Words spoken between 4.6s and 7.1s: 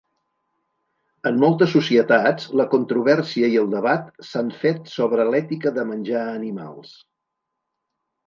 fet sobre l'ètica de menjar animals.